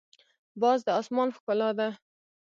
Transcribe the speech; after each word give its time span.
باز 0.61 0.79
د 0.85 0.89
اسمان 0.99 1.29
ښکلا 1.35 1.69
ده 1.79 1.89